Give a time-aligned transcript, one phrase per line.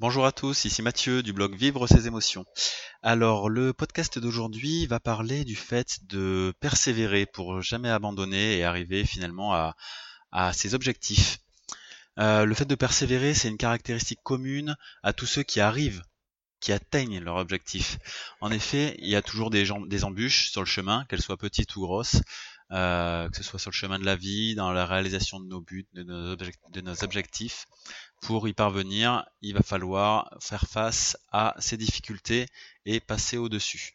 [0.00, 2.44] Bonjour à tous, ici Mathieu du blog Vivre ses émotions.
[3.02, 9.04] Alors le podcast d'aujourd'hui va parler du fait de persévérer pour jamais abandonner et arriver
[9.04, 11.38] finalement à, ses objectifs.
[12.20, 16.04] Euh, le fait de persévérer, c'est une caractéristique commune à tous ceux qui arrivent,
[16.60, 17.98] qui atteignent leur objectif.
[18.40, 19.72] En effet, il y a toujours des,
[20.04, 22.20] embûches sur le chemin, qu'elles soient petites ou grosses.
[22.70, 25.62] Euh, que ce soit sur le chemin de la vie, dans la réalisation de nos
[25.62, 27.66] buts, de nos, objectifs.
[28.20, 32.46] Pour y parvenir, il va falloir faire face à ces difficultés
[32.84, 33.94] et passer au-dessus.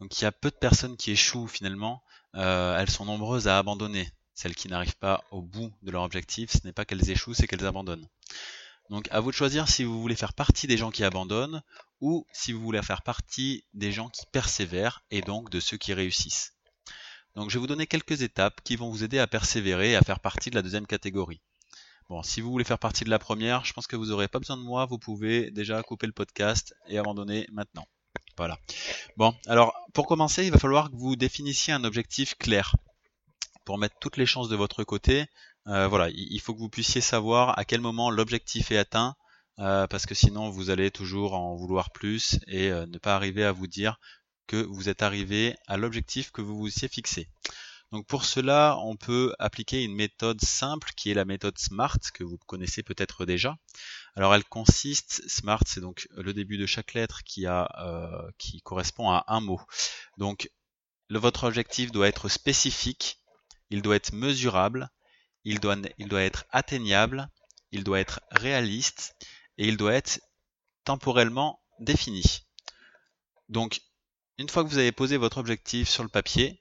[0.00, 2.02] Donc il y a peu de personnes qui échouent finalement,
[2.34, 4.10] euh, elles sont nombreuses à abandonner.
[4.34, 7.46] Celles qui n'arrivent pas au bout de leur objectif, ce n'est pas qu'elles échouent, c'est
[7.46, 8.08] qu'elles abandonnent.
[8.88, 11.62] Donc à vous de choisir si vous voulez faire partie des gens qui abandonnent
[12.00, 15.92] ou si vous voulez faire partie des gens qui persévèrent et donc de ceux qui
[15.92, 16.54] réussissent.
[17.36, 20.02] Donc je vais vous donner quelques étapes qui vont vous aider à persévérer et à
[20.02, 21.40] faire partie de la deuxième catégorie.
[22.10, 24.40] Bon, si vous voulez faire partie de la première, je pense que vous n'aurez pas
[24.40, 27.86] besoin de moi, vous pouvez déjà couper le podcast et abandonner maintenant.
[28.36, 28.58] Voilà.
[29.16, 32.74] Bon, alors pour commencer, il va falloir que vous définissiez un objectif clair.
[33.64, 35.26] Pour mettre toutes les chances de votre côté,
[35.68, 39.14] euh, voilà, il faut que vous puissiez savoir à quel moment l'objectif est atteint,
[39.60, 43.44] euh, parce que sinon vous allez toujours en vouloir plus et euh, ne pas arriver
[43.44, 44.00] à vous dire
[44.48, 47.28] que vous êtes arrivé à l'objectif que vous vous étiez fixé.
[47.92, 52.22] Donc pour cela, on peut appliquer une méthode simple qui est la méthode SMART que
[52.22, 53.56] vous connaissez peut-être déjà.
[54.14, 58.60] Alors elle consiste, SMART c'est donc le début de chaque lettre qui, a, euh, qui
[58.62, 59.60] correspond à un mot.
[60.18, 60.50] Donc
[61.10, 63.18] votre objectif doit être spécifique,
[63.70, 64.88] il doit être mesurable,
[65.44, 67.28] il doit, il doit être atteignable,
[67.72, 69.16] il doit être réaliste
[69.58, 70.20] et il doit être
[70.84, 72.46] temporellement défini.
[73.48, 73.80] Donc
[74.38, 76.60] une fois que vous avez posé votre objectif sur le papier,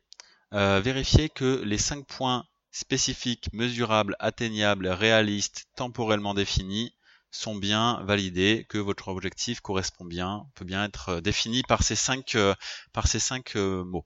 [0.53, 6.93] euh, vérifiez que les 5 points spécifiques, mesurables, atteignables, réalistes, temporellement définis
[7.31, 11.95] sont bien validés, que votre objectif correspond bien, peut bien être euh, défini par ces
[11.95, 12.55] 5 euh,
[12.93, 14.05] par ces cinq mots.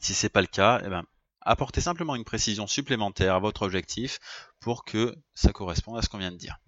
[0.00, 1.04] Si c'est pas le cas, eh ben,
[1.42, 4.18] apportez simplement une précision supplémentaire à votre objectif
[4.60, 6.58] pour que ça corresponde à ce qu'on vient de dire.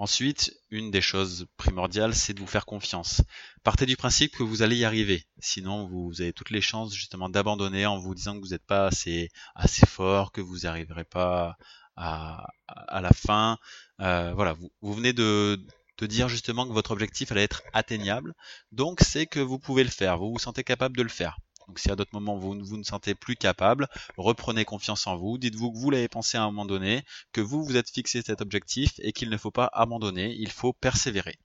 [0.00, 3.20] Ensuite, une des choses primordiales, c'est de vous faire confiance.
[3.64, 5.26] Partez du principe que vous allez y arriver.
[5.40, 8.86] Sinon, vous avez toutes les chances justement d'abandonner en vous disant que vous n'êtes pas
[8.86, 11.58] assez, assez fort, que vous n'arriverez pas
[11.96, 13.58] à, à, la fin.
[14.00, 15.62] Euh, voilà, vous, vous venez de,
[15.98, 18.32] de dire justement que votre objectif allait être atteignable.
[18.72, 20.16] Donc, c'est que vous pouvez le faire.
[20.16, 21.36] Vous vous sentez capable de le faire.
[21.70, 23.86] Donc si à d'autres moments vous, vous ne sentez plus capable,
[24.16, 27.62] reprenez confiance en vous, dites-vous que vous l'avez pensé à un moment donné, que vous
[27.62, 31.38] vous êtes fixé cet objectif et qu'il ne faut pas abandonner, il faut persévérer.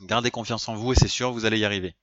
[0.00, 1.94] Gardez confiance en vous et c'est sûr, vous allez y arriver.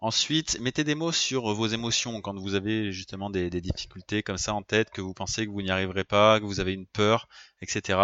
[0.00, 4.54] Ensuite, mettez des mots sur vos émotions quand vous avez justement des, difficultés comme ça
[4.54, 7.26] en tête, que vous pensez que vous n'y arriverez pas, que vous avez une peur,
[7.62, 7.98] etc.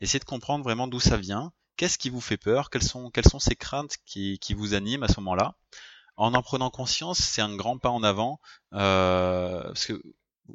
[0.00, 3.54] Essayez de comprendre vraiment d'où ça vient, qu'est-ce qui vous fait peur, quelles sont, ces
[3.54, 5.54] craintes qui vous animent à ce moment-là?
[6.16, 8.40] En en prenant conscience, c'est un grand pas en avant,
[8.72, 10.02] euh, parce que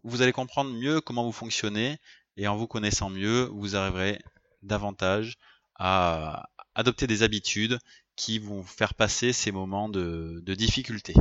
[0.03, 1.97] vous allez comprendre mieux comment vous fonctionnez,
[2.38, 4.21] et en vous connaissant mieux, vous arriverez
[4.63, 5.38] davantage
[5.75, 7.79] à adopter des habitudes
[8.16, 11.13] qui vont faire passer ces moments de, difficulté.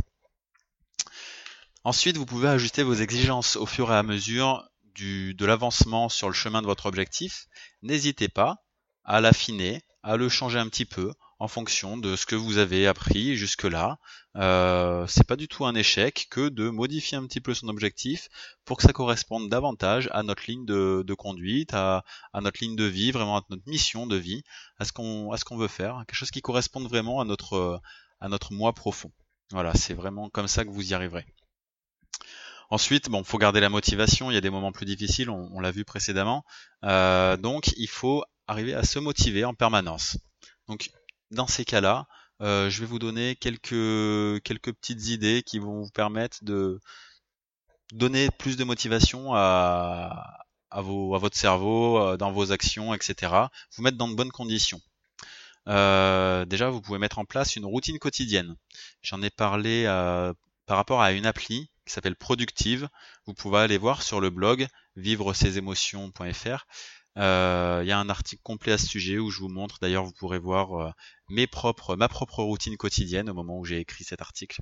[1.83, 6.33] Ensuite, vous pouvez ajuster vos exigences au fur et à mesure de l'avancement sur le
[6.33, 7.47] chemin de votre objectif.
[7.81, 8.63] N'hésitez pas
[9.03, 12.85] à l'affiner, à le changer un petit peu en fonction de ce que vous avez
[12.85, 13.97] appris jusque-là.
[14.37, 18.29] Euh, c'est pas du tout un échec que de modifier un petit peu son objectif
[18.63, 22.03] pour que ça corresponde davantage à notre ligne de, conduite, à,
[22.35, 24.43] notre ligne de vie, vraiment à notre mission de vie,
[24.77, 27.81] à ce qu'on veut faire, quelque chose qui corresponde vraiment à notre
[28.51, 29.11] moi profond.
[29.49, 31.25] Voilà, c'est vraiment comme ça que vous y arriverez.
[32.69, 34.29] Ensuite, bon, faut garder la motivation.
[34.29, 36.45] Il y a des moments plus difficiles, on, l'a vu précédemment.
[36.83, 40.17] Euh, donc, il faut arriver à se motiver en permanence.
[41.31, 42.07] Dans ces cas-là,
[42.41, 46.79] euh, je vais vous donner quelques, quelques petites idées qui vont vous permettre de
[47.93, 53.33] donner plus de motivation à, à, vos, à votre cerveau, euh, dans vos actions, etc.
[53.75, 54.81] Vous mettre dans de bonnes conditions.
[55.67, 58.55] Euh, déjà, vous pouvez mettre en place une routine quotidienne.
[59.03, 59.85] J'en ai parlé
[60.65, 62.89] par rapport à une appli qui s'appelle Productive.
[63.25, 66.47] Vous pouvez aller voir sur le blog vivre-ses-émotions.fr.
[66.47, 66.63] Euh,
[67.15, 70.13] il y a un article complet à ce sujet où je vous montre, d'ailleurs vous
[70.13, 70.91] pourrez voir euh,
[71.29, 74.61] ma propre routine quotidienne au moment où j'ai écrit cet article.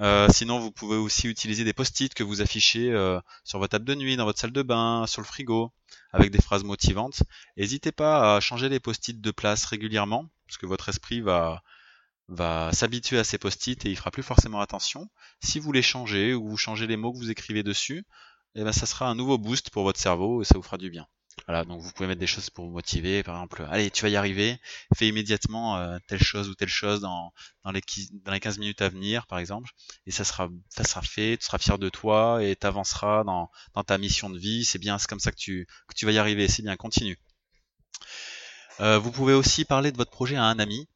[0.00, 2.90] Euh, sinon, vous pouvez aussi utiliser des post-it que vous affichez
[3.44, 5.72] sur votre table de nuit, dans votre salle de bain, sur le frigo,
[6.12, 7.22] avec des phrases motivantes.
[7.56, 11.62] N'hésitez pas à changer les post-it de place régulièrement, parce que votre esprit va,
[12.28, 15.08] va s'habituer à ces post-it et il fera plus forcément attention.
[15.42, 18.04] Si vous les changez ou vous changez les mots que vous écrivez dessus,
[18.54, 20.90] eh ben, ça sera un nouveau boost pour votre cerveau et ça vous fera du
[20.90, 21.06] bien.
[21.46, 24.08] Voilà, donc vous pouvez mettre des choses pour vous motiver, par exemple, allez, tu vas
[24.08, 24.58] y arriver,
[24.96, 27.82] fais immédiatement euh, telle chose ou telle chose dans, dans, les,
[28.24, 29.70] dans les 15 minutes à venir, par exemple,
[30.06, 33.50] et ça sera, ça sera fait, tu seras fier de toi et tu avanceras dans,
[33.74, 36.12] dans ta mission de vie, c'est bien, c'est comme ça que tu, que tu vas
[36.12, 37.18] y arriver, c'est bien, continue.
[38.80, 40.88] Euh, vous pouvez aussi parler de votre projet à un ami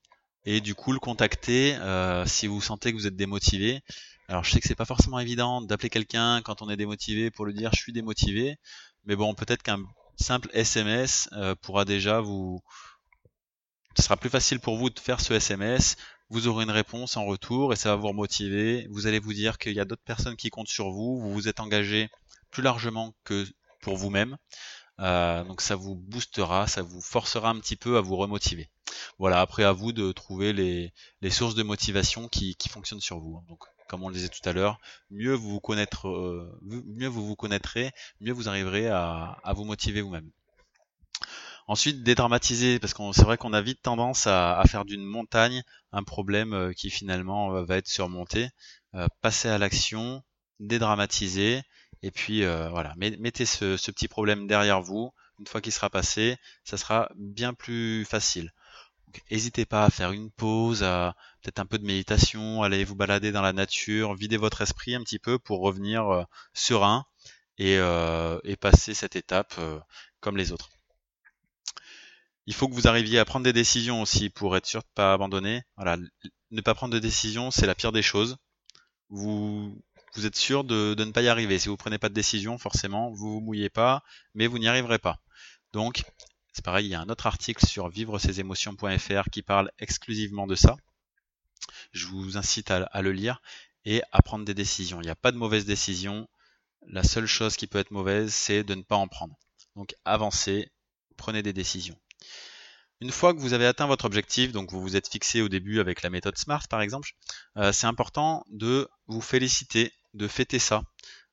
[0.44, 3.80] et du coup le contacter euh, si vous sentez que vous êtes démotivé.
[4.28, 7.46] Alors je sais que c'est pas forcément évident d'appeler quelqu'un quand on est démotivé pour
[7.46, 8.56] lui dire je suis démotivé,
[9.04, 9.82] mais bon peut-être qu'un
[10.20, 12.60] simple SMS euh, pourra déjà vous...
[13.96, 15.96] Ce sera plus facile pour vous de faire ce SMS,
[16.28, 19.58] vous aurez une réponse en retour et ça va vous remotiver, vous allez vous dire
[19.58, 22.08] qu'il y a d'autres personnes qui comptent sur vous, vous vous êtes engagé
[22.50, 23.44] plus largement que
[23.82, 24.36] pour vous-même,
[25.00, 28.70] euh, donc ça vous boostera, ça vous forcera un petit peu à vous remotiver.
[29.18, 30.92] Voilà, après à vous de trouver les,
[31.30, 33.42] sources de motivation qui, fonctionnent sur vous.
[33.48, 34.78] Donc comme on le disait tout à l'heure,
[35.10, 37.90] mieux vous vous euh, connaîtrez,
[38.20, 40.30] mieux vous arriverez à, vous motiver vous-même.
[41.66, 46.04] Ensuite, dédramatiser, parce que c'est vrai qu'on a vite tendance à, faire d'une montagne un
[46.04, 48.48] problème euh, qui finalement euh, va être surmonté.
[49.22, 50.22] passer à l'action,
[50.60, 51.62] dédramatiser,
[52.02, 55.12] et puis voilà, mettez ce, petit problème derrière vous.
[55.40, 58.52] Une fois qu'il sera passé, ça sera bien plus facile.
[59.30, 63.32] N'hésitez pas à faire une pause, à peut-être un peu de méditation, allez vous balader
[63.32, 67.06] dans la nature, vider votre esprit un petit peu pour revenir euh, serein
[67.60, 69.78] euh, et, passer cette étape euh,
[70.20, 70.70] comme les autres.
[72.46, 74.94] Il faut que vous arriviez à prendre des décisions aussi pour être sûr de ne
[74.94, 75.62] pas abandonner.
[75.76, 75.98] Voilà,
[76.50, 78.38] ne pas prendre de décision, c'est la pire des choses.
[79.10, 79.76] Vous,
[80.24, 81.58] êtes sûr de, ne pas y arriver.
[81.58, 84.02] Si vous prenez pas de décision, forcément, vous vous mouillez pas,
[84.34, 85.20] mais vous n'y arriverez pas.
[85.72, 86.02] Donc,
[86.52, 90.46] c'est pareil, il y a un autre article sur vivre ses émotions.fr qui parle exclusivement
[90.46, 90.76] de ça.
[91.92, 93.40] Je vous incite à, le lire
[93.84, 95.00] et à prendre des décisions.
[95.00, 96.28] Il n'y a pas de mauvaise décision.
[96.86, 99.36] La seule chose qui peut être mauvaise, c'est de ne pas en prendre.
[99.76, 100.70] Donc avancez,
[101.16, 101.98] prenez des décisions.
[103.00, 105.80] Une fois que vous avez atteint votre objectif, donc vous vous êtes fixé au début
[105.80, 107.12] avec la méthode SMART par exemple,
[107.56, 110.82] euh, c'est important de vous féliciter, de fêter ça.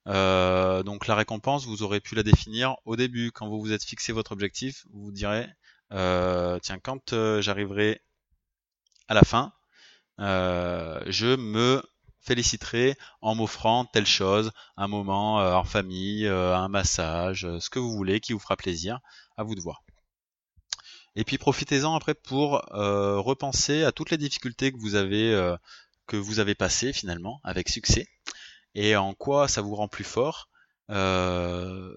[0.07, 3.31] Euh, donc la récompense, vous aurez pu la définir au début.
[3.31, 5.47] Quand vous vous êtes fixé votre objectif, vous vous direz,
[5.91, 8.01] euh, tiens, quand euh, j'arriverai
[9.07, 9.53] à la fin,
[10.19, 11.83] je me
[12.21, 18.19] féliciterai en m'offrant telle chose, un moment en famille, un massage, ce que vous voulez,
[18.19, 18.99] qui vous fera plaisir,
[19.37, 19.83] à vous de voir.
[21.15, 25.55] Et puis profitez-en après pour repenser à toutes les difficultés que vous avez
[26.07, 28.07] que vous avez passées finalement avec succès
[28.75, 30.49] et en quoi ça vous rend plus fort.
[30.89, 31.93] Euh,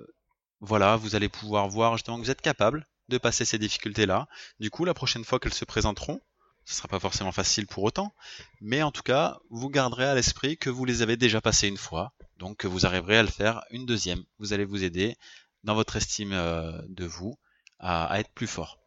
[0.61, 4.28] voilà, vous allez pouvoir voir justement que vous êtes capable de passer ces difficultés-là.
[4.61, 6.20] Du coup, la prochaine fois qu'elles se présenteront,
[6.64, 8.14] ce sera pas forcément facile pour autant,
[8.61, 11.76] mais en tout cas, vous garderez à l'esprit que vous les avez déjà passées une
[11.76, 14.25] fois, donc que vous arriverez à le faire une deuxième.
[14.38, 15.17] Vous allez vous aider
[15.64, 17.38] dans votre estime euh, de vous
[17.78, 18.78] à, être plus fort.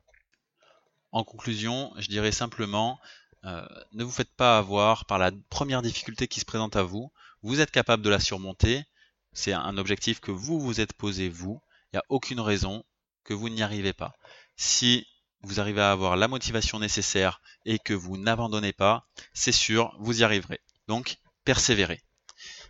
[1.11, 2.99] En conclusion, je dirais simplement,
[3.45, 7.11] euh, ne vous faites pas avoir par la première difficulté qui se présente à vous
[7.43, 8.85] vous êtes capable de la surmonter,
[9.33, 11.61] c'est un objectif que vous vous êtes posé vous,
[11.91, 12.85] il n'y a aucune raison
[13.25, 14.13] que vous n'y arrivez pas.
[14.55, 15.05] Si
[15.41, 20.21] vous arrivez à avoir la motivation nécessaire et que vous n'abandonnez pas, c'est sûr, vous
[20.21, 20.61] y arriverez.
[20.87, 22.01] Donc, persévérez.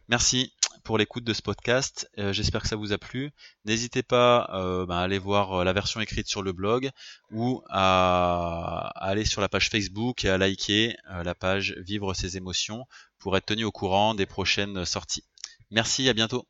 [0.08, 0.52] Merci
[0.83, 2.09] pour l'écoute de ce podcast.
[2.18, 3.31] Euh, j'espère que ça vous a plu.
[3.65, 6.89] N'hésitez pas euh, bah, à aller voir euh, la version écrite sur le blog
[7.31, 12.86] ou à, aller sur la page Facebook et à liker la page Vivre ses émotions
[13.19, 15.24] pour être tenu au courant des prochaines sorties.
[15.72, 16.48] Merci, à bientôt.